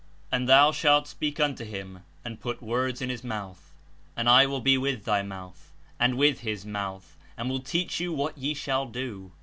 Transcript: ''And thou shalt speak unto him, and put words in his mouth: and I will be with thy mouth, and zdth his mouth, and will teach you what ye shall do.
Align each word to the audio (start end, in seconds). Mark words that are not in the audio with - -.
''And 0.33 0.47
thou 0.47 0.71
shalt 0.71 1.05
speak 1.07 1.39
unto 1.39 1.63
him, 1.63 1.99
and 2.25 2.39
put 2.39 2.59
words 2.59 3.03
in 3.03 3.11
his 3.11 3.23
mouth: 3.23 3.75
and 4.17 4.27
I 4.27 4.47
will 4.47 4.59
be 4.59 4.75
with 4.75 5.05
thy 5.05 5.21
mouth, 5.21 5.73
and 5.99 6.15
zdth 6.15 6.39
his 6.39 6.65
mouth, 6.65 7.19
and 7.37 7.51
will 7.51 7.59
teach 7.61 7.99
you 7.99 8.11
what 8.11 8.35
ye 8.35 8.55
shall 8.55 8.87
do. 8.87 9.31